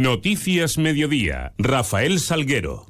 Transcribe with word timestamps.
Noticias 0.00 0.78
Mediodía, 0.78 1.52
Rafael 1.58 2.20
Salguero. 2.20 2.86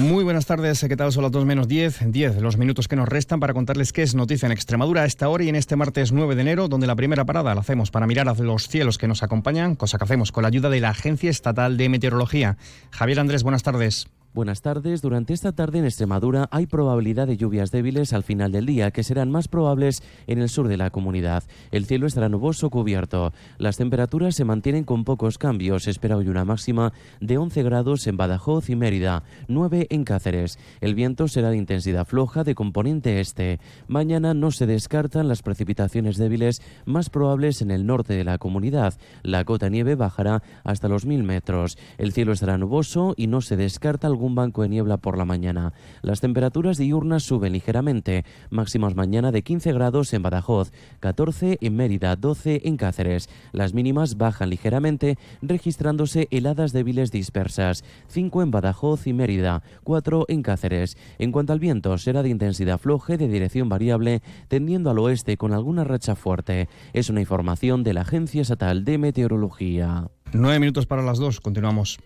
Muy 0.00 0.24
buenas 0.24 0.46
tardes, 0.46 0.84
¿qué 0.88 0.96
tal? 0.96 1.12
Son 1.12 1.22
las 1.22 1.30
2 1.30 1.44
menos 1.44 1.68
10, 1.68 2.10
10 2.10 2.40
los 2.42 2.56
minutos 2.56 2.88
que 2.88 2.96
nos 2.96 3.08
restan 3.08 3.38
para 3.38 3.54
contarles 3.54 3.92
qué 3.92 4.02
es 4.02 4.16
noticia 4.16 4.46
en 4.46 4.52
Extremadura 4.52 5.02
a 5.02 5.04
esta 5.04 5.28
hora 5.28 5.44
y 5.44 5.48
en 5.48 5.54
este 5.54 5.76
martes 5.76 6.10
9 6.10 6.34
de 6.34 6.40
enero, 6.40 6.66
donde 6.66 6.88
la 6.88 6.96
primera 6.96 7.24
parada 7.24 7.54
la 7.54 7.60
hacemos 7.60 7.92
para 7.92 8.08
mirar 8.08 8.28
hacia 8.28 8.44
los 8.44 8.66
cielos 8.66 8.98
que 8.98 9.06
nos 9.06 9.22
acompañan, 9.22 9.76
cosa 9.76 9.96
que 9.96 10.02
hacemos 10.02 10.32
con 10.32 10.42
la 10.42 10.48
ayuda 10.48 10.68
de 10.68 10.80
la 10.80 10.90
Agencia 10.90 11.30
Estatal 11.30 11.76
de 11.76 11.88
Meteorología. 11.88 12.56
Javier 12.90 13.20
Andrés, 13.20 13.44
buenas 13.44 13.62
tardes. 13.62 14.08
Buenas 14.34 14.60
tardes. 14.60 15.00
Durante 15.00 15.32
esta 15.32 15.52
tarde 15.52 15.78
en 15.78 15.86
Extremadura 15.86 16.48
hay 16.52 16.66
probabilidad 16.66 17.26
de 17.26 17.38
lluvias 17.38 17.70
débiles 17.70 18.12
al 18.12 18.22
final 18.22 18.52
del 18.52 18.66
día, 18.66 18.90
que 18.90 19.02
serán 19.02 19.30
más 19.30 19.48
probables 19.48 20.02
en 20.26 20.38
el 20.38 20.50
sur 20.50 20.68
de 20.68 20.76
la 20.76 20.90
comunidad. 20.90 21.44
El 21.70 21.86
cielo 21.86 22.06
estará 22.06 22.28
nuboso 22.28 22.68
cubierto. 22.68 23.32
Las 23.56 23.78
temperaturas 23.78 24.36
se 24.36 24.44
mantienen 24.44 24.84
con 24.84 25.04
pocos 25.04 25.38
cambios. 25.38 25.88
Espera 25.88 26.18
hoy 26.18 26.28
una 26.28 26.44
máxima 26.44 26.92
de 27.20 27.38
11 27.38 27.62
grados 27.62 28.06
en 28.06 28.18
Badajoz 28.18 28.68
y 28.68 28.76
Mérida, 28.76 29.22
9 29.48 29.86
en 29.88 30.04
Cáceres. 30.04 30.58
El 30.82 30.94
viento 30.94 31.26
será 31.26 31.48
de 31.48 31.56
intensidad 31.56 32.06
floja 32.06 32.44
de 32.44 32.54
componente 32.54 33.20
este. 33.20 33.60
Mañana 33.86 34.34
no 34.34 34.50
se 34.50 34.66
descartan 34.66 35.26
las 35.28 35.42
precipitaciones 35.42 36.18
débiles 36.18 36.60
más 36.84 37.08
probables 37.08 37.62
en 37.62 37.70
el 37.70 37.86
norte 37.86 38.12
de 38.12 38.24
la 38.24 38.36
comunidad. 38.36 38.92
La 39.22 39.44
cota 39.46 39.70
nieve 39.70 39.94
bajará 39.94 40.42
hasta 40.64 40.88
los 40.88 41.06
1000 41.06 41.22
metros. 41.22 41.78
El 41.96 42.12
cielo 42.12 42.32
estará 42.32 42.58
nuboso 42.58 43.14
y 43.16 43.26
no 43.26 43.40
se 43.40 43.56
descarta 43.56 44.06
algún 44.18 44.34
banco 44.34 44.62
de 44.62 44.68
niebla 44.68 44.96
por 44.96 45.16
la 45.16 45.24
mañana. 45.24 45.72
Las 46.02 46.20
temperaturas 46.20 46.76
diurnas 46.76 47.22
suben 47.22 47.52
ligeramente, 47.52 48.24
máximas 48.50 48.96
mañana 48.96 49.30
de 49.30 49.42
15 49.42 49.72
grados 49.72 50.12
en 50.12 50.24
Badajoz, 50.24 50.72
14 50.98 51.58
en 51.60 51.76
Mérida, 51.76 52.16
12 52.16 52.62
en 52.64 52.76
Cáceres. 52.76 53.28
Las 53.52 53.74
mínimas 53.74 54.16
bajan 54.16 54.50
ligeramente, 54.50 55.18
registrándose 55.40 56.26
heladas 56.32 56.72
débiles 56.72 57.12
dispersas, 57.12 57.84
5 58.08 58.42
en 58.42 58.50
Badajoz 58.50 59.06
y 59.06 59.12
Mérida, 59.12 59.62
4 59.84 60.24
en 60.26 60.42
Cáceres. 60.42 60.96
En 61.20 61.30
cuanto 61.30 61.52
al 61.52 61.60
viento, 61.60 61.96
será 61.96 62.24
de 62.24 62.30
intensidad 62.30 62.78
floje 62.78 63.18
de 63.18 63.28
dirección 63.28 63.68
variable, 63.68 64.20
tendiendo 64.48 64.90
al 64.90 64.98
oeste 64.98 65.36
con 65.36 65.52
alguna 65.52 65.84
racha 65.84 66.16
fuerte. 66.16 66.68
Es 66.92 67.08
una 67.08 67.20
información 67.20 67.84
de 67.84 67.94
la 67.94 68.00
Agencia 68.00 68.42
Estatal 68.42 68.84
de 68.84 68.98
Meteorología. 68.98 70.08
Nueve 70.32 70.58
minutos 70.58 70.86
para 70.86 71.02
las 71.02 71.18
dos, 71.18 71.40
continuamos. 71.40 71.98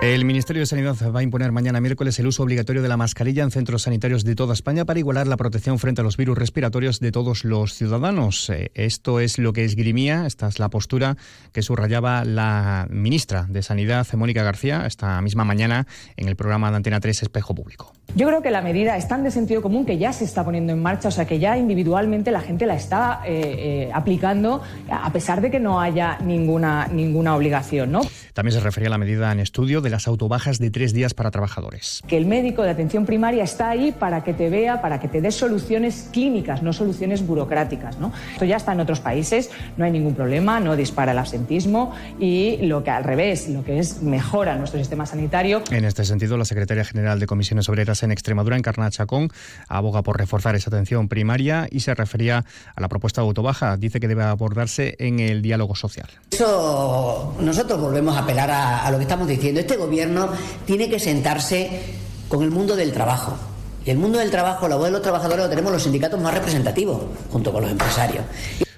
El 0.00 0.24
Ministerio 0.24 0.62
de 0.62 0.66
Sanidad 0.66 0.96
va 1.14 1.20
a 1.20 1.22
imponer 1.22 1.52
mañana 1.52 1.80
miércoles 1.80 2.18
el 2.18 2.26
uso 2.26 2.42
obligatorio 2.42 2.82
de 2.82 2.88
la 2.88 2.96
mascarilla 2.96 3.44
en 3.44 3.50
centros 3.50 3.82
sanitarios 3.82 4.24
de 4.24 4.34
toda 4.34 4.54
España 4.54 4.84
para 4.84 4.98
igualar 4.98 5.26
la 5.26 5.36
protección 5.36 5.78
frente 5.78 6.00
a 6.00 6.04
los 6.04 6.16
virus 6.16 6.38
respiratorios 6.38 6.98
de 6.98 7.12
todos 7.12 7.44
los 7.44 7.74
ciudadanos. 7.74 8.50
Eh, 8.50 8.72
esto 8.74 9.20
es 9.20 9.38
lo 9.38 9.52
que 9.52 9.64
esgrimía, 9.64 10.26
esta 10.26 10.48
es 10.48 10.58
la 10.58 10.70
postura 10.70 11.16
que 11.52 11.62
subrayaba 11.62 12.24
la 12.24 12.86
ministra 12.90 13.46
de 13.48 13.62
Sanidad, 13.62 14.06
Mónica 14.14 14.42
García, 14.42 14.86
esta 14.86 15.20
misma 15.20 15.44
mañana 15.44 15.86
en 16.16 16.28
el 16.28 16.34
programa 16.34 16.70
de 16.70 16.78
Antena 16.78 16.98
3 16.98 17.22
Espejo 17.22 17.54
Público. 17.54 17.92
Yo 18.16 18.26
creo 18.26 18.42
que 18.42 18.50
la 18.50 18.60
medida 18.60 18.96
es 18.96 19.08
tan 19.08 19.22
de 19.22 19.30
sentido 19.30 19.62
común 19.62 19.86
que 19.86 19.98
ya 19.98 20.12
se 20.12 20.24
está 20.24 20.44
poniendo 20.44 20.72
en 20.72 20.82
marcha, 20.82 21.08
o 21.08 21.12
sea 21.12 21.26
que 21.26 21.38
ya 21.38 21.56
individualmente 21.56 22.30
la 22.30 22.40
gente 22.40 22.66
la 22.66 22.74
está 22.74 23.22
eh, 23.24 23.86
eh, 23.86 23.90
aplicando 23.94 24.62
a 24.90 25.12
pesar 25.12 25.40
de 25.40 25.50
que 25.50 25.60
no 25.60 25.80
haya 25.80 26.18
ninguna, 26.18 26.88
ninguna 26.88 27.36
obligación. 27.36 27.92
¿no? 27.92 28.00
También 28.34 28.52
se 28.52 28.60
refería 28.60 28.88
a 28.88 28.90
la 28.90 28.98
medida 28.98 29.30
en 29.32 29.40
estudio 29.40 29.80
de 29.82 29.90
las 29.90 30.06
autobajas 30.06 30.58
de 30.58 30.70
tres 30.70 30.92
días 30.92 31.14
para 31.14 31.30
trabajadores. 31.30 32.02
Que 32.06 32.16
el 32.16 32.26
médico 32.26 32.62
de 32.62 32.70
atención 32.70 33.06
primaria 33.06 33.44
está 33.44 33.70
ahí 33.70 33.92
para 33.92 34.24
que 34.24 34.34
te 34.34 34.48
vea, 34.48 34.80
para 34.80 35.00
que 35.00 35.08
te 35.08 35.20
dé 35.20 35.30
soluciones 35.30 36.08
clínicas, 36.12 36.62
no 36.62 36.72
soluciones 36.72 37.26
burocráticas. 37.26 37.98
¿no? 37.98 38.12
Esto 38.32 38.44
ya 38.44 38.56
está 38.56 38.72
en 38.72 38.80
otros 38.80 39.00
países, 39.00 39.50
no 39.76 39.84
hay 39.84 39.90
ningún 39.90 40.14
problema, 40.14 40.60
no 40.60 40.76
dispara 40.76 41.12
el 41.12 41.18
absentismo 41.18 41.94
y 42.18 42.58
lo 42.66 42.82
que 42.84 42.90
al 42.90 43.04
revés, 43.04 43.48
lo 43.48 43.64
que 43.64 43.78
es 43.78 44.02
mejora 44.02 44.56
nuestro 44.56 44.78
sistema 44.78 45.06
sanitario. 45.06 45.62
En 45.70 45.84
este 45.84 46.04
sentido, 46.04 46.36
la 46.36 46.44
secretaria 46.44 46.84
general 46.84 47.20
de 47.20 47.26
Comisiones 47.26 47.68
Obreras 47.68 48.02
en 48.02 48.12
Extremadura, 48.12 48.56
Encarna 48.56 48.90
Chacón, 48.90 49.30
aboga 49.68 50.02
por 50.02 50.18
reforzar 50.18 50.54
esa 50.54 50.70
atención 50.70 51.08
primaria 51.08 51.68
y 51.70 51.80
se 51.80 51.94
refería 51.94 52.44
a 52.74 52.80
la 52.80 52.88
propuesta 52.88 53.20
de 53.20 53.26
autobaja. 53.26 53.76
Dice 53.76 54.00
que 54.00 54.08
debe 54.08 54.22
abordarse 54.22 54.96
en 54.98 55.20
el 55.20 55.42
diálogo 55.42 55.74
social. 55.74 56.08
Eso 56.30 57.34
nosotros 57.40 57.80
volvemos 57.80 58.16
a 58.16 58.20
apelar 58.20 58.50
a, 58.50 58.86
a 58.86 58.90
lo 58.90 58.98
que 58.98 59.04
estamos 59.04 59.28
diciendo. 59.28 59.60
Este 59.72 59.82
gobierno 59.82 60.28
tiene 60.66 60.90
que 60.90 60.98
sentarse 60.98 61.70
con 62.28 62.42
el 62.42 62.50
mundo 62.50 62.76
del 62.76 62.92
trabajo. 62.92 63.38
Y 63.86 63.90
el 63.90 63.96
mundo 63.96 64.18
del 64.18 64.30
trabajo, 64.30 64.68
la 64.68 64.76
voz 64.76 64.84
de 64.84 64.90
los 64.90 65.00
trabajadores, 65.00 65.44
lo 65.46 65.48
tenemos 65.48 65.72
los 65.72 65.82
sindicatos 65.82 66.20
más 66.20 66.34
representativos, 66.34 67.00
junto 67.30 67.50
con 67.50 67.62
los 67.62 67.70
empresarios. 67.70 68.22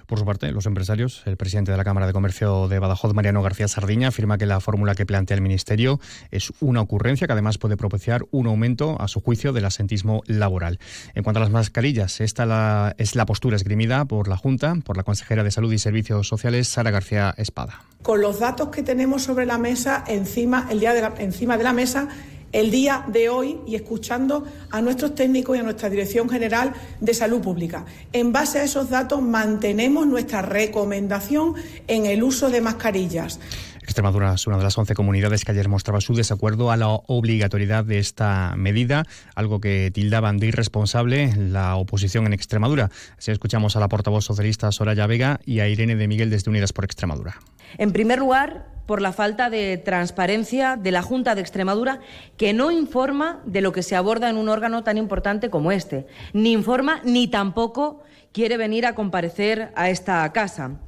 Por 0.06 0.18
su 0.18 0.24
parte, 0.24 0.52
los 0.52 0.66
empresarios, 0.66 1.22
el 1.26 1.36
presidente 1.36 1.70
de 1.70 1.78
la 1.78 1.84
Cámara 1.84 2.06
de 2.06 2.12
Comercio 2.12 2.68
de 2.68 2.78
Badajoz, 2.78 3.14
Mariano 3.14 3.42
García 3.42 3.68
Sardiña, 3.68 4.08
afirma 4.08 4.38
que 4.38 4.46
la 4.46 4.60
fórmula 4.60 4.94
que 4.94 5.06
plantea 5.06 5.34
el 5.34 5.40
Ministerio 5.40 5.98
es 6.30 6.52
una 6.60 6.80
ocurrencia 6.80 7.26
que 7.26 7.32
además 7.32 7.58
puede 7.58 7.76
propiciar 7.76 8.24
un 8.30 8.46
aumento, 8.46 9.00
a 9.00 9.08
su 9.08 9.20
juicio, 9.20 9.52
del 9.52 9.64
asentismo 9.64 10.22
laboral. 10.26 10.78
En 11.14 11.22
cuanto 11.22 11.38
a 11.38 11.42
las 11.42 11.50
mascarillas, 11.50 12.20
esta 12.20 12.94
es 12.98 13.16
la 13.16 13.26
postura 13.26 13.56
esgrimida 13.56 14.04
por 14.04 14.28
la 14.28 14.36
Junta, 14.36 14.74
por 14.84 14.96
la 14.96 15.02
consejera 15.02 15.42
de 15.42 15.50
Salud 15.50 15.72
y 15.72 15.78
Servicios 15.78 16.28
Sociales, 16.28 16.68
Sara 16.68 16.90
García 16.90 17.34
Espada. 17.36 17.82
Con 18.02 18.20
los 18.20 18.40
datos 18.40 18.68
que 18.68 18.82
tenemos 18.82 19.22
sobre 19.22 19.46
la 19.46 19.56
mesa, 19.56 20.04
encima, 20.06 20.66
el 20.70 20.80
día 20.80 21.14
encima 21.18 21.56
de 21.56 21.64
la 21.64 21.72
mesa, 21.72 22.08
el 22.54 22.70
día 22.70 23.04
de 23.08 23.28
hoy 23.28 23.58
y 23.66 23.74
escuchando 23.74 24.46
a 24.70 24.80
nuestros 24.80 25.14
técnicos 25.14 25.56
y 25.56 25.60
a 25.60 25.62
nuestra 25.62 25.90
Dirección 25.90 26.30
General 26.30 26.72
de 27.00 27.12
Salud 27.12 27.42
Pública. 27.42 27.84
En 28.12 28.32
base 28.32 28.60
a 28.60 28.64
esos 28.64 28.88
datos 28.88 29.20
mantenemos 29.20 30.06
nuestra 30.06 30.40
recomendación 30.40 31.54
en 31.88 32.06
el 32.06 32.22
uso 32.22 32.48
de 32.48 32.60
mascarillas. 32.60 33.40
Extremadura 33.82 34.32
es 34.32 34.46
una 34.46 34.56
de 34.56 34.62
las 34.62 34.78
11 34.78 34.94
comunidades 34.94 35.44
que 35.44 35.52
ayer 35.52 35.68
mostraba 35.68 36.00
su 36.00 36.14
desacuerdo 36.14 36.70
a 36.70 36.76
la 36.78 36.88
obligatoriedad 36.88 37.84
de 37.84 37.98
esta 37.98 38.54
medida, 38.56 39.04
algo 39.34 39.60
que 39.60 39.90
tildaban 39.92 40.38
de 40.38 40.46
irresponsable 40.46 41.34
la 41.36 41.76
oposición 41.76 42.24
en 42.24 42.32
Extremadura. 42.32 42.90
Así 43.18 43.30
escuchamos 43.30 43.76
a 43.76 43.80
la 43.80 43.88
portavoz 43.88 44.24
socialista 44.24 44.72
Soraya 44.72 45.06
Vega 45.06 45.38
y 45.44 45.60
a 45.60 45.68
Irene 45.68 45.96
de 45.96 46.08
Miguel 46.08 46.30
desde 46.30 46.50
Unidas 46.50 46.72
por 46.72 46.84
Extremadura. 46.84 47.36
En 47.78 47.92
primer 47.92 48.18
lugar, 48.18 48.66
por 48.86 49.00
la 49.00 49.12
falta 49.12 49.50
de 49.50 49.78
transparencia 49.78 50.76
de 50.76 50.90
la 50.90 51.02
Junta 51.02 51.34
de 51.34 51.40
Extremadura, 51.40 52.00
que 52.36 52.52
no 52.52 52.70
informa 52.70 53.40
de 53.46 53.60
lo 53.60 53.72
que 53.72 53.82
se 53.82 53.96
aborda 53.96 54.28
en 54.28 54.36
un 54.36 54.48
órgano 54.48 54.84
tan 54.84 54.98
importante 54.98 55.50
como 55.50 55.72
este. 55.72 56.06
Ni 56.32 56.52
informa 56.52 57.00
ni 57.04 57.28
tampoco 57.28 58.02
quiere 58.32 58.56
venir 58.56 58.84
a 58.86 58.94
comparecer 58.94 59.72
a 59.74 59.90
esta 59.90 60.30
casa. 60.32 60.78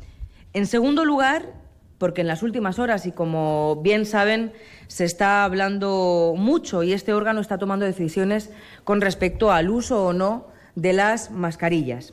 En 0.53 0.67
segundo 0.67 1.05
lugar, 1.05 1.55
porque 1.99 2.21
en 2.21 2.27
las 2.27 2.43
últimas 2.43 2.79
horas, 2.79 3.07
y 3.07 3.13
como 3.13 3.81
bien 3.83 4.05
saben, 4.05 4.53
se 4.89 5.05
está 5.05 5.45
hablando 5.45 6.35
mucho 6.37 6.83
y 6.83 6.93
este 6.93 7.15
órgano 7.15 7.41
está 7.41 7.57
tomando 7.57 7.87
decisiones 7.87 8.51
con 8.85 9.01
respecto 9.01 9.51
al 9.51 9.71
uso 9.71 10.05
o 10.05 10.13
no 10.13 10.49
de 10.75 10.93
las 10.93 11.31
mascarillas. 11.31 12.13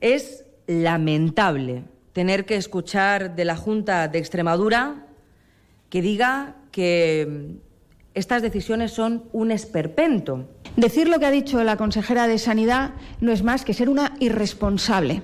Es 0.00 0.44
lamentable 0.66 1.84
tener 2.12 2.44
que 2.44 2.56
escuchar 2.56 3.34
de 3.34 3.44
la 3.44 3.56
Junta 3.56 4.08
de 4.08 4.18
Extremadura 4.18 5.06
que 5.88 6.02
diga 6.02 6.56
que 6.70 7.58
estas 8.14 8.42
decisiones 8.42 8.92
son 8.92 9.24
un 9.32 9.50
esperpento. 9.50 10.48
Decir 10.76 11.08
lo 11.08 11.18
que 11.18 11.26
ha 11.26 11.30
dicho 11.30 11.62
la 11.64 11.76
consejera 11.76 12.26
de 12.26 12.38
Sanidad 12.38 12.92
no 13.20 13.32
es 13.32 13.42
más 13.42 13.64
que 13.64 13.74
ser 13.74 13.88
una 13.88 14.14
irresponsable. 14.20 15.22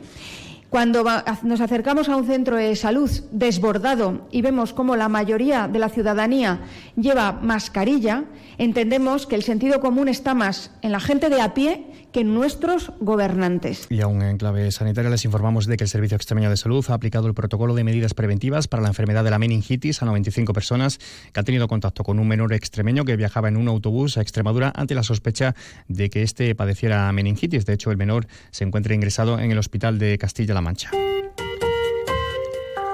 Cuando 0.70 1.02
nos 1.44 1.62
acercamos 1.62 2.10
a 2.10 2.16
un 2.16 2.26
centro 2.26 2.56
de 2.56 2.76
salud 2.76 3.10
desbordado 3.30 4.26
y 4.30 4.42
vemos 4.42 4.74
cómo 4.74 4.96
la 4.96 5.08
mayoría 5.08 5.66
de 5.66 5.78
la 5.78 5.88
ciudadanía 5.88 6.60
lleva 6.94 7.32
mascarilla, 7.32 8.24
entendemos 8.58 9.26
que 9.26 9.36
el 9.36 9.42
sentido 9.42 9.80
común 9.80 10.08
está 10.08 10.34
más 10.34 10.70
en 10.82 10.92
la 10.92 11.00
gente 11.00 11.30
de 11.30 11.40
a 11.40 11.54
pie 11.54 11.86
que 12.18 12.24
nuestros 12.24 12.90
gobernantes. 12.98 13.86
Y 13.90 14.00
aún 14.00 14.22
en 14.22 14.38
clave 14.38 14.72
sanitaria 14.72 15.08
les 15.08 15.24
informamos 15.24 15.66
de 15.66 15.76
que 15.76 15.84
el 15.84 15.88
Servicio 15.88 16.16
Extremeño 16.16 16.50
de 16.50 16.56
Salud 16.56 16.84
ha 16.88 16.94
aplicado 16.94 17.28
el 17.28 17.34
protocolo 17.34 17.76
de 17.76 17.84
medidas 17.84 18.12
preventivas 18.12 18.66
para 18.66 18.82
la 18.82 18.88
enfermedad 18.88 19.22
de 19.22 19.30
la 19.30 19.38
meningitis 19.38 20.02
a 20.02 20.04
95 20.04 20.52
personas 20.52 20.98
que 21.32 21.38
han 21.38 21.46
tenido 21.46 21.68
contacto 21.68 22.02
con 22.02 22.18
un 22.18 22.26
menor 22.26 22.52
extremeño 22.54 23.04
que 23.04 23.14
viajaba 23.14 23.46
en 23.46 23.56
un 23.56 23.68
autobús 23.68 24.18
a 24.18 24.20
Extremadura 24.20 24.72
ante 24.74 24.96
la 24.96 25.04
sospecha 25.04 25.54
de 25.86 26.10
que 26.10 26.24
éste 26.24 26.52
padeciera 26.56 27.12
meningitis. 27.12 27.66
De 27.66 27.74
hecho, 27.74 27.92
el 27.92 27.96
menor 27.96 28.26
se 28.50 28.64
encuentra 28.64 28.96
ingresado 28.96 29.38
en 29.38 29.52
el 29.52 29.58
hospital 29.58 30.00
de 30.00 30.18
Castilla-La 30.18 30.60
Mancha. 30.60 30.90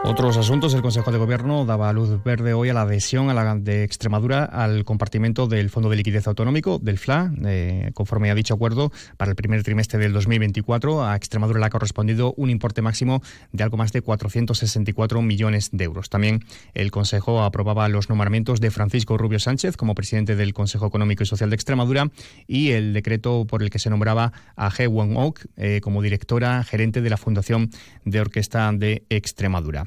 Otros 0.06 0.37
asuntos. 0.37 0.75
El 0.75 0.83
Consejo 0.83 1.11
de 1.12 1.17
Gobierno 1.17 1.65
daba 1.65 1.91
luz 1.95 2.23
verde 2.23 2.53
hoy 2.53 2.69
a 2.69 2.75
la 2.75 2.83
adhesión 2.83 3.35
de 3.65 3.85
Extremadura 3.85 4.45
al 4.45 4.85
compartimento 4.85 5.47
del 5.47 5.71
Fondo 5.71 5.89
de 5.89 5.97
Liquidez 5.97 6.27
Autonómico, 6.27 6.79
del 6.79 6.99
FLA. 6.99 7.33
Eh, 7.47 7.91
conforme 7.95 8.31
a 8.31 8.35
dicho 8.35 8.53
acuerdo, 8.53 8.93
para 9.17 9.31
el 9.31 9.35
primer 9.35 9.62
trimestre 9.62 9.99
del 9.99 10.12
2024, 10.12 11.06
a 11.06 11.17
Extremadura 11.17 11.59
le 11.59 11.65
ha 11.65 11.71
correspondido 11.71 12.35
un 12.37 12.51
importe 12.51 12.83
máximo 12.83 13.23
de 13.53 13.65
algo 13.65 13.79
más 13.79 13.93
de 13.93 14.03
464 14.03 15.23
millones 15.23 15.71
de 15.73 15.85
euros. 15.85 16.11
También 16.11 16.45
el 16.75 16.91
Consejo 16.91 17.43
aprobaba 17.43 17.89
los 17.89 18.11
nombramientos 18.11 18.61
de 18.61 18.71
Francisco 18.71 19.17
Rubio 19.17 19.39
Sánchez 19.39 19.79
como 19.79 19.95
presidente 19.95 20.37
del 20.37 20.53
Consejo 20.53 20.87
Económico 20.87 21.23
y 21.23 21.27
Social 21.27 21.49
de 21.49 21.56
Extremadura 21.56 22.11
y 22.47 22.73
el 22.73 22.93
decreto 22.93 23.47
por 23.47 23.62
el 23.62 23.71
que 23.71 23.79
se 23.79 23.89
nombraba 23.89 24.35
a 24.55 24.71
He 24.77 24.87
Won 24.87 25.17
Ok 25.17 25.47
eh, 25.56 25.81
como 25.83 26.03
directora 26.03 26.62
gerente 26.62 27.01
de 27.01 27.09
la 27.09 27.17
Fundación 27.17 27.71
de 28.05 28.21
Orquesta 28.21 28.71
de 28.71 29.06
Extremadura. 29.09 29.87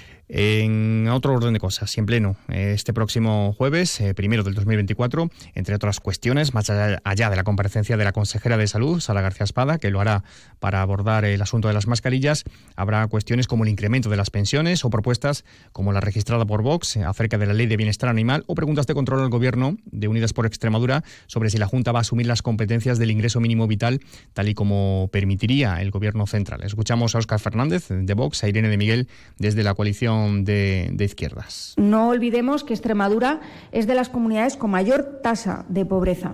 En 0.33 1.09
otro 1.09 1.33
orden 1.33 1.51
de 1.51 1.59
cosas, 1.59 1.97
y 1.97 1.99
en 1.99 2.05
pleno, 2.05 2.37
este 2.47 2.93
próximo 2.93 3.53
jueves, 3.57 3.99
eh, 3.99 4.13
primero 4.13 4.43
del 4.43 4.53
2024, 4.53 5.29
entre 5.55 5.75
otras 5.75 5.99
cuestiones, 5.99 6.53
más 6.53 6.69
allá 6.69 7.29
de 7.29 7.35
la 7.35 7.43
comparecencia 7.43 7.97
de 7.97 8.05
la 8.05 8.13
consejera 8.13 8.55
de 8.55 8.65
Salud, 8.67 9.01
Sara 9.01 9.19
García 9.19 9.43
Espada, 9.43 9.77
que 9.77 9.91
lo 9.91 9.99
hará 9.99 10.23
para 10.59 10.81
abordar 10.81 11.25
el 11.25 11.41
asunto 11.41 11.67
de 11.67 11.73
las 11.73 11.85
mascarillas, 11.85 12.45
habrá 12.77 13.05
cuestiones 13.07 13.45
como 13.45 13.65
el 13.65 13.71
incremento 13.71 14.09
de 14.09 14.15
las 14.15 14.29
pensiones 14.29 14.85
o 14.85 14.89
propuestas 14.89 15.43
como 15.73 15.91
la 15.91 15.99
registrada 15.99 16.45
por 16.45 16.61
Vox 16.61 16.95
eh, 16.95 17.03
acerca 17.03 17.37
de 17.37 17.47
la 17.47 17.53
ley 17.53 17.67
de 17.67 17.75
bienestar 17.75 18.09
animal 18.09 18.45
o 18.47 18.55
preguntas 18.55 18.87
de 18.87 18.93
control 18.93 19.19
al 19.23 19.29
Gobierno 19.29 19.75
de 19.85 20.07
Unidas 20.07 20.31
por 20.31 20.45
Extremadura 20.45 21.03
sobre 21.27 21.49
si 21.49 21.57
la 21.57 21.67
Junta 21.67 21.91
va 21.91 21.99
a 21.99 22.01
asumir 22.03 22.25
las 22.25 22.41
competencias 22.41 22.99
del 22.99 23.11
ingreso 23.11 23.41
mínimo 23.41 23.67
vital 23.67 23.99
tal 24.31 24.47
y 24.47 24.53
como 24.53 25.09
permitiría 25.11 25.81
el 25.81 25.91
Gobierno 25.91 26.25
central. 26.25 26.63
Escuchamos 26.63 27.15
a 27.15 27.17
Óscar 27.17 27.41
Fernández 27.41 27.89
de 27.89 28.13
Vox, 28.13 28.45
a 28.45 28.47
Irene 28.47 28.69
de 28.69 28.77
Miguel 28.77 29.09
desde 29.37 29.63
la 29.63 29.73
coalición 29.73 30.20
de, 30.43 30.95
izquierdas. 30.99 31.73
No 31.77 32.09
olvidemos 32.09 32.63
que 32.63 32.73
Extremadura 32.73 33.41
es 33.71 33.87
de 33.87 33.95
las 33.95 34.09
comunidades 34.09 34.55
con 34.55 34.71
mayor 34.71 35.19
tasa 35.23 35.65
de 35.69 35.85
pobreza. 35.85 36.33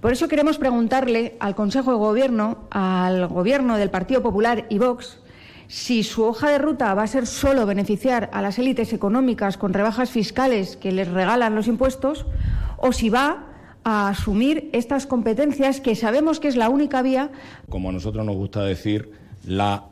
Por 0.00 0.12
eso 0.12 0.28
queremos 0.28 0.58
preguntarle 0.58 1.36
al 1.40 1.54
Consejo 1.54 1.90
de 1.90 1.98
Gobierno, 1.98 2.68
al 2.70 3.26
Gobierno 3.26 3.76
del 3.76 3.90
Partido 3.90 4.22
Popular 4.22 4.66
y 4.68 4.78
Vox, 4.78 5.18
si 5.66 6.02
su 6.02 6.24
hoja 6.24 6.48
de 6.50 6.58
ruta 6.58 6.94
va 6.94 7.02
a 7.02 7.06
ser 7.06 7.26
solo 7.26 7.66
beneficiar 7.66 8.30
a 8.32 8.40
las 8.40 8.58
élites 8.58 8.92
económicas 8.92 9.58
con 9.58 9.74
rebajas 9.74 10.10
fiscales 10.10 10.76
que 10.76 10.92
les 10.92 11.08
regalan 11.08 11.54
los 11.54 11.66
impuestos 11.66 12.26
o 12.78 12.92
si 12.92 13.10
va 13.10 13.44
a 13.84 14.08
asumir 14.08 14.70
estas 14.72 15.06
competencias 15.06 15.80
que 15.80 15.94
sabemos 15.94 16.40
que 16.40 16.48
es 16.48 16.56
la 16.56 16.68
única 16.68 17.02
vía. 17.02 17.30
Como 17.68 17.90
a 17.90 17.92
nosotros 17.92 18.24
nos 18.24 18.36
gusta 18.36 18.62
decir, 18.62 19.12
la 19.44 19.87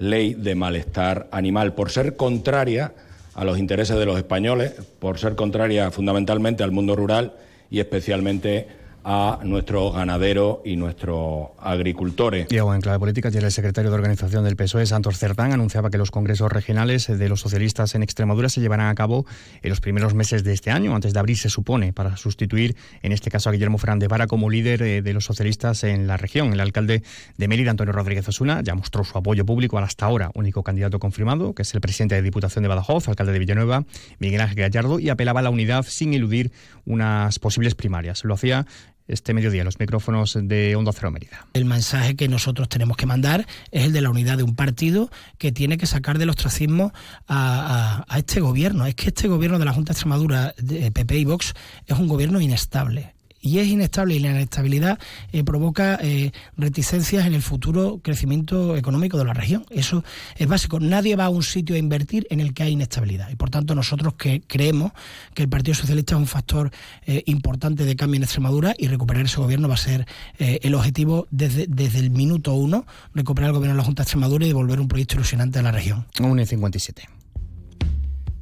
ley 0.00 0.34
de 0.34 0.56
malestar 0.56 1.28
animal, 1.30 1.74
por 1.74 1.90
ser 1.90 2.16
contraria 2.16 2.92
a 3.34 3.44
los 3.44 3.58
intereses 3.58 3.96
de 3.96 4.06
los 4.06 4.16
españoles, 4.16 4.72
por 4.98 5.18
ser 5.18 5.36
contraria 5.36 5.90
fundamentalmente 5.92 6.64
al 6.64 6.72
mundo 6.72 6.96
rural 6.96 7.34
y 7.70 7.78
especialmente 7.78 8.66
a 9.04 9.40
nuestros 9.44 9.94
ganaderos 9.94 10.58
y 10.64 10.76
nuestros 10.76 11.48
agricultores. 11.58 12.46
Y 12.50 12.56
en 12.56 12.80
clave 12.80 12.98
política, 12.98 13.28
ayer 13.28 13.44
el 13.44 13.52
secretario 13.52 13.90
de 13.90 13.94
organización 13.94 14.44
del 14.44 14.56
PSOE, 14.56 14.86
Santos 14.86 15.18
Cerdán, 15.18 15.52
anunciaba 15.52 15.90
que 15.90 15.98
los 15.98 16.10
congresos 16.10 16.52
regionales 16.52 17.06
de 17.06 17.28
los 17.28 17.40
socialistas 17.40 17.94
en 17.94 18.02
Extremadura 18.02 18.48
se 18.48 18.60
llevarán 18.60 18.88
a 18.88 18.94
cabo 18.94 19.26
en 19.62 19.70
los 19.70 19.80
primeros 19.80 20.14
meses 20.14 20.44
de 20.44 20.52
este 20.52 20.70
año, 20.70 20.94
antes 20.94 21.12
de 21.12 21.20
abril 21.20 21.36
se 21.36 21.48
supone, 21.48 21.92
para 21.92 22.16
sustituir 22.16 22.76
en 23.02 23.12
este 23.12 23.30
caso 23.30 23.48
a 23.48 23.52
Guillermo 23.52 23.78
Fernández 23.78 24.08
Vara 24.08 24.26
como 24.26 24.50
líder 24.50 24.82
eh, 24.82 25.02
de 25.02 25.12
los 25.12 25.24
socialistas 25.24 25.84
en 25.84 26.06
la 26.06 26.16
región. 26.16 26.52
El 26.52 26.60
alcalde 26.60 27.02
de 27.36 27.48
Mérida, 27.48 27.70
Antonio 27.70 27.92
Rodríguez 27.92 28.28
Osuna, 28.28 28.60
ya 28.62 28.74
mostró 28.74 29.04
su 29.04 29.16
apoyo 29.16 29.44
público 29.44 29.78
al 29.78 29.84
hasta 29.84 30.06
ahora 30.06 30.30
único 30.34 30.62
candidato 30.62 30.98
confirmado, 30.98 31.54
que 31.54 31.62
es 31.62 31.74
el 31.74 31.80
presidente 31.80 32.14
de 32.14 32.22
Diputación 32.22 32.62
de 32.62 32.68
Badajoz, 32.68 33.08
alcalde 33.08 33.32
de 33.32 33.38
Villanueva, 33.38 33.84
Miguel 34.18 34.40
Ángel 34.40 34.58
Gallardo, 34.58 34.98
y 34.98 35.08
apelaba 35.08 35.40
a 35.40 35.42
la 35.42 35.50
unidad 35.50 35.84
sin 35.88 36.14
eludir 36.14 36.52
unas 36.84 37.38
posibles 37.38 37.74
primarias. 37.74 38.24
Lo 38.24 38.34
hacía 38.34 38.66
este 39.10 39.34
mediodía 39.34 39.64
los 39.64 39.78
micrófonos 39.78 40.38
de 40.40 40.76
Onda 40.76 40.92
Cero 40.92 41.10
Mérida. 41.10 41.46
El 41.52 41.64
mensaje 41.64 42.16
que 42.16 42.28
nosotros 42.28 42.68
tenemos 42.68 42.96
que 42.96 43.06
mandar 43.06 43.46
es 43.70 43.84
el 43.84 43.92
de 43.92 44.00
la 44.00 44.10
unidad 44.10 44.36
de 44.36 44.42
un 44.42 44.54
partido 44.54 45.10
que 45.38 45.52
tiene 45.52 45.78
que 45.78 45.86
sacar 45.86 46.18
del 46.18 46.30
ostracismo 46.30 46.92
a, 47.28 48.04
este 48.16 48.40
gobierno. 48.40 48.86
Es 48.86 48.94
que 48.94 49.08
este 49.08 49.28
gobierno 49.28 49.58
de 49.58 49.64
la 49.64 49.72
Junta 49.72 49.92
de 49.92 49.96
Extremadura, 49.96 50.54
de 50.58 50.90
PP 50.90 51.18
y 51.18 51.24
Vox, 51.24 51.54
es 51.86 51.98
un 51.98 52.08
gobierno 52.08 52.40
inestable 52.40 53.14
y 53.40 53.58
es 53.58 53.68
inestable 53.68 54.14
y 54.14 54.18
la 54.18 54.30
inestabilidad 54.30 54.98
eh, 55.32 55.44
provoca 55.44 55.98
eh, 56.02 56.32
reticencias 56.56 57.26
en 57.26 57.34
el 57.34 57.42
futuro 57.42 58.00
crecimiento 58.02 58.76
económico 58.76 59.18
de 59.18 59.24
la 59.24 59.32
región. 59.32 59.64
Eso 59.70 60.04
es 60.36 60.46
básico. 60.46 60.78
Nadie 60.80 61.16
va 61.16 61.26
a 61.26 61.28
un 61.30 61.42
sitio 61.42 61.76
a 61.76 61.78
invertir 61.78 62.26
en 62.30 62.40
el 62.40 62.52
que 62.52 62.64
hay 62.64 62.72
inestabilidad 62.72 63.30
y 63.30 63.36
por 63.36 63.50
tanto 63.50 63.74
nosotros 63.74 64.14
que 64.14 64.42
creemos 64.46 64.92
que 65.34 65.42
el 65.42 65.48
Partido 65.48 65.74
Socialista 65.74 66.14
es 66.14 66.20
un 66.20 66.26
factor 66.26 66.70
eh, 67.06 67.22
importante 67.26 67.84
de 67.84 67.96
cambio 67.96 68.18
en 68.18 68.24
Extremadura 68.24 68.74
y 68.76 68.88
recuperar 68.88 69.24
ese 69.24 69.40
gobierno 69.40 69.68
va 69.68 69.74
a 69.74 69.78
ser 69.78 70.06
el 70.38 70.74
objetivo 70.74 71.26
desde, 71.30 71.66
desde 71.68 71.98
el 71.98 72.10
minuto 72.10 72.54
uno, 72.54 72.86
recuperar 73.14 73.50
el 73.50 73.54
gobierno 73.54 73.74
de 73.74 73.78
la 73.78 73.84
Junta 73.84 74.02
de 74.02 74.04
Extremadura 74.04 74.44
y 74.44 74.48
devolver 74.48 74.80
un 74.80 74.88
proyecto 74.88 75.16
ilusionante 75.16 75.58
a 75.58 75.62
la 75.62 75.72
región. 75.72 76.06
1 76.20 76.42
y 76.42 76.46
57. 76.46 77.08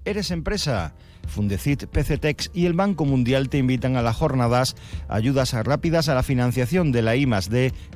¿Eres 0.04 0.30
empresa? 0.30 0.94
Fundecit, 1.28 1.86
PCTEX 1.86 2.50
y 2.52 2.66
el 2.66 2.72
Banco 2.72 3.04
Mundial 3.04 3.48
te 3.48 3.58
invitan 3.58 3.96
a 3.96 4.02
las 4.02 4.16
jornadas 4.16 4.74
Ayudas 5.08 5.52
rápidas 5.52 6.08
a 6.08 6.14
la 6.14 6.22
financiación 6.22 6.92
de 6.92 7.02
la 7.02 7.16
I 7.16 7.28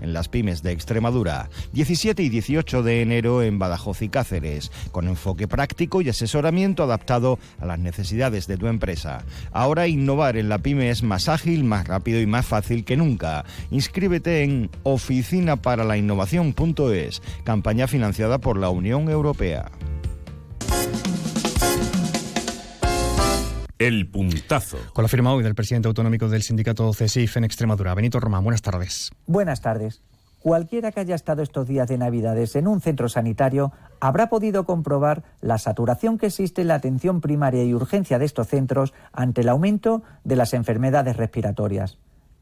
en 0.00 0.12
las 0.12 0.28
pymes 0.28 0.62
de 0.62 0.72
Extremadura, 0.72 1.48
17 1.72 2.22
y 2.22 2.28
18 2.28 2.82
de 2.82 3.02
enero 3.02 3.42
en 3.42 3.58
Badajoz 3.58 4.02
y 4.02 4.08
Cáceres, 4.08 4.70
con 4.90 5.08
enfoque 5.08 5.48
práctico 5.48 6.02
y 6.02 6.08
asesoramiento 6.08 6.82
adaptado 6.82 7.38
a 7.58 7.66
las 7.66 7.78
necesidades 7.78 8.46
de 8.46 8.56
tu 8.56 8.66
empresa. 8.66 9.24
Ahora 9.52 9.88
innovar 9.88 10.36
en 10.36 10.48
la 10.48 10.58
pyme 10.58 10.90
es 10.90 11.02
más 11.02 11.28
ágil, 11.28 11.64
más 11.64 11.86
rápido 11.86 12.20
y 12.20 12.26
más 12.26 12.46
fácil 12.46 12.84
que 12.84 12.96
nunca. 12.96 13.44
Inscríbete 13.70 14.42
en 14.42 14.70
oficinaparalinnovación.es, 14.82 17.22
campaña 17.44 17.86
financiada 17.86 18.38
por 18.38 18.58
la 18.58 18.70
Unión 18.70 19.08
Europea. 19.08 19.70
El 23.82 24.06
puntazo. 24.06 24.78
Con 24.92 25.02
la 25.02 25.08
firma 25.08 25.32
hoy 25.32 25.42
del 25.42 25.56
presidente 25.56 25.88
autonómico 25.88 26.28
del 26.28 26.42
sindicato 26.42 26.94
CESIF 26.94 27.38
en 27.38 27.42
Extremadura, 27.42 27.92
Benito 27.96 28.20
Román. 28.20 28.44
Buenas 28.44 28.62
tardes. 28.62 29.10
Buenas 29.26 29.60
tardes. 29.60 30.02
Cualquiera 30.38 30.92
que 30.92 31.00
haya 31.00 31.16
estado 31.16 31.42
estos 31.42 31.66
días 31.66 31.88
de 31.88 31.98
Navidades 31.98 32.54
en 32.54 32.68
un 32.68 32.80
centro 32.80 33.08
sanitario 33.08 33.72
habrá 33.98 34.28
podido 34.28 34.66
comprobar 34.66 35.24
la 35.40 35.58
saturación 35.58 36.16
que 36.16 36.26
existe 36.26 36.62
en 36.62 36.68
la 36.68 36.76
atención 36.76 37.20
primaria 37.20 37.64
y 37.64 37.74
urgencia 37.74 38.20
de 38.20 38.24
estos 38.24 38.46
centros 38.46 38.94
ante 39.12 39.40
el 39.40 39.48
aumento 39.48 40.04
de 40.22 40.36
las 40.36 40.54
enfermedades 40.54 41.16
respiratorias. 41.16 41.98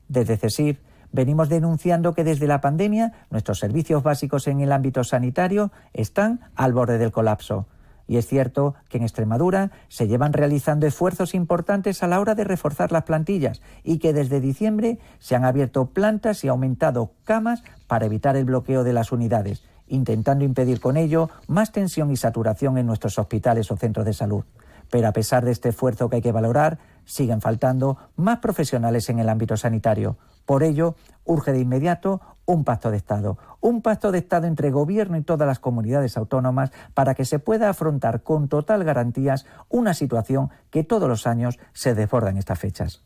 Desde 0.09 0.37
CESIF 0.37 0.81
venimos 1.11 1.49
denunciando 1.49 2.13
que 2.13 2.23
desde 2.23 2.49
la 2.49 2.61
pandemia 2.61 3.15
nuestros 3.31 3.59
servicios 3.59 4.03
básicos 4.03 4.47
en 4.47 4.61
el 4.61 4.73
ámbito 4.73 5.05
sanitario 5.05 5.73
están 5.95 6.41
al 6.55 6.75
borde 6.75 6.99
del 6.99 7.13
colapso. 7.13 7.67
Y 8.11 8.17
es 8.17 8.27
cierto 8.27 8.75
que 8.89 8.99
en 8.99 9.05
Extremadura 9.05 9.71
se 9.87 10.09
llevan 10.09 10.33
realizando 10.33 10.85
esfuerzos 10.85 11.33
importantes 11.33 12.03
a 12.03 12.09
la 12.09 12.19
hora 12.19 12.35
de 12.35 12.43
reforzar 12.43 12.91
las 12.91 13.05
plantillas 13.05 13.63
y 13.85 14.01
que 14.01 14.13
desde 14.13 14.41
diciembre 14.41 14.99
se 15.21 15.37
han 15.37 15.45
abierto 15.45 15.91
plantas 15.91 16.43
y 16.43 16.49
aumentado 16.49 17.13
camas 17.23 17.63
para 17.87 18.07
evitar 18.07 18.35
el 18.35 18.47
bloqueo 18.47 18.83
de 18.83 18.93
las 18.93 19.13
unidades, 19.13 19.63
intentando 19.87 20.45
impedir 20.45 20.81
con 20.81 20.97
ello 20.97 21.31
más 21.47 21.71
tensión 21.71 22.11
y 22.11 22.17
saturación 22.17 22.79
en 22.79 22.87
nuestros 22.87 23.17
hospitales 23.17 23.71
o 23.71 23.77
centros 23.77 24.05
de 24.05 24.13
salud. 24.13 24.43
Pero 24.91 25.07
a 25.07 25.13
pesar 25.13 25.45
de 25.45 25.53
este 25.53 25.69
esfuerzo 25.69 26.11
que 26.11 26.17
hay 26.17 26.23
que 26.23 26.33
valorar, 26.33 26.81
siguen 27.05 27.41
faltando 27.41 27.97
más 28.17 28.41
profesionales 28.41 29.09
en 29.09 29.21
el 29.21 29.29
ámbito 29.29 29.57
sanitario. 29.57 30.19
Por 30.47 30.65
ello, 30.65 30.97
urge 31.25 31.53
de 31.53 31.61
inmediato 31.61 32.21
un 32.45 32.65
pacto 32.65 32.91
de 32.91 32.97
Estado, 32.97 33.39
un 33.61 33.83
pacto 33.83 34.13
de 34.13 34.19
Estado 34.19 34.47
entre 34.47 34.71
gobierno 34.71 35.17
y 35.17 35.23
todas 35.23 35.47
las 35.47 35.59
comunidades 35.59 36.17
autónomas 36.17 36.71
para 36.95 37.15
que 37.15 37.25
se 37.25 37.39
pueda 37.39 37.69
afrontar 37.69 38.23
con 38.23 38.49
total 38.49 38.85
garantías 38.85 39.47
una 39.69 39.95
situación 39.95 40.51
que 40.71 40.85
todos 40.85 41.09
los 41.09 41.27
años 41.27 41.59
se 41.73 41.95
desborda 41.95 42.31
en 42.31 42.37
estas 42.37 42.59
fechas. 42.59 43.03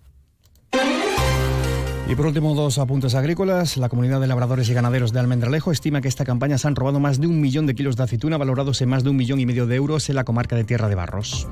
Y 2.06 2.14
por 2.16 2.26
último, 2.26 2.54
dos 2.54 2.78
apuntes 2.78 3.14
agrícolas. 3.14 3.78
La 3.78 3.88
comunidad 3.88 4.20
de 4.20 4.26
labradores 4.26 4.68
y 4.68 4.74
ganaderos 4.74 5.12
de 5.12 5.20
Almendralejo 5.20 5.72
estima 5.72 6.02
que 6.02 6.08
esta 6.08 6.26
campaña 6.26 6.58
se 6.58 6.68
han 6.68 6.76
robado 6.76 7.00
más 7.00 7.18
de 7.18 7.26
un 7.26 7.40
millón 7.40 7.66
de 7.66 7.74
kilos 7.74 7.96
de 7.96 8.02
aceituna, 8.02 8.36
valorados 8.36 8.82
en 8.82 8.90
más 8.90 9.04
de 9.04 9.10
un 9.10 9.16
millón 9.16 9.40
y 9.40 9.46
medio 9.46 9.66
de 9.66 9.76
euros 9.76 10.10
en 10.10 10.16
la 10.16 10.24
comarca 10.24 10.54
de 10.54 10.64
Tierra 10.64 10.88
de 10.88 10.96
Barros. 10.96 11.48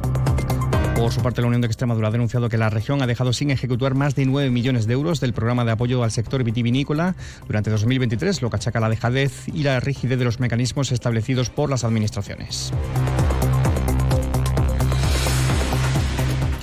Por 1.02 1.12
su 1.12 1.20
parte, 1.20 1.40
la 1.40 1.48
Unión 1.48 1.60
de 1.60 1.66
Extremadura 1.66 2.06
ha 2.06 2.10
denunciado 2.12 2.48
que 2.48 2.56
la 2.56 2.70
región 2.70 3.02
ha 3.02 3.08
dejado 3.08 3.32
sin 3.32 3.50
ejecutar 3.50 3.96
más 3.96 4.14
de 4.14 4.24
9 4.24 4.50
millones 4.50 4.86
de 4.86 4.92
euros 4.92 5.18
del 5.18 5.32
programa 5.32 5.64
de 5.64 5.72
apoyo 5.72 6.04
al 6.04 6.12
sector 6.12 6.44
vitivinícola 6.44 7.16
durante 7.48 7.70
2023, 7.70 8.40
lo 8.40 8.50
que 8.50 8.56
achaca 8.56 8.78
la 8.78 8.88
dejadez 8.88 9.48
y 9.48 9.64
la 9.64 9.80
rigidez 9.80 10.16
de 10.16 10.24
los 10.24 10.38
mecanismos 10.38 10.92
establecidos 10.92 11.50
por 11.50 11.70
las 11.70 11.82
administraciones. 11.82 12.72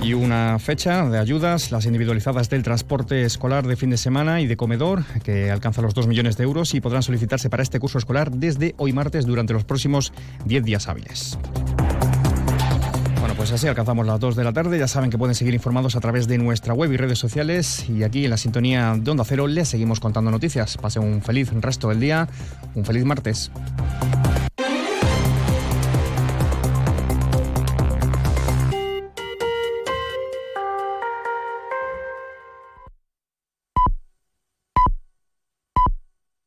Y 0.02 0.14
una 0.14 0.58
fecha 0.58 1.10
de 1.10 1.18
ayudas, 1.18 1.74
las 1.74 1.86
individualizadas 1.86 2.50
del 2.50 2.64
transporte 2.64 3.26
escolar 3.26 3.68
de 3.68 3.76
fin 3.76 3.90
de 3.90 3.98
semana 3.98 4.40
y 4.40 4.48
de 4.48 4.56
comedor, 4.56 5.04
que 5.22 5.52
alcanza 5.52 5.82
los 5.82 5.94
2 5.94 6.08
millones 6.08 6.38
de 6.38 6.46
euros 6.46 6.74
y 6.76 6.80
podrán 6.80 7.04
solicitarse 7.04 7.50
para 7.50 7.62
este 7.62 7.82
curso 7.82 7.98
escolar 7.98 8.32
desde 8.32 8.74
hoy 8.78 8.94
martes 8.94 9.26
durante 9.26 9.52
los 9.52 9.66
próximos 9.66 10.14
10 10.46 10.64
días 10.64 10.88
hábiles. 10.88 11.38
Pues 13.40 13.54
así 13.54 13.70
alcanzamos 13.70 14.06
las 14.06 14.20
2 14.20 14.36
de 14.36 14.44
la 14.44 14.52
tarde. 14.52 14.78
Ya 14.78 14.90
saben 14.90 15.10
que 15.10 15.18
pueden 15.18 15.34
seguir 15.34 15.54
informados 15.54 15.96
a 15.96 16.02
través 16.02 16.28
de 16.28 16.38
nuestra 16.38 16.74
web 16.74 16.92
y 16.92 16.98
redes 16.98 17.20
sociales. 17.20 17.88
Y 17.88 18.04
aquí 18.04 18.26
en 18.26 18.32
la 18.32 18.38
sintonía 18.38 18.98
de 19.00 19.10
Onda 19.10 19.24
Cero 19.24 19.48
les 19.48 19.70
seguimos 19.70 20.02
contando 20.02 20.30
noticias. 20.30 20.76
Pasen 20.76 21.04
un 21.04 21.22
feliz 21.22 21.50
resto 21.54 21.88
del 21.88 22.02
día, 22.02 22.28
un 22.76 22.84
feliz 22.84 23.06
martes. 23.06 23.50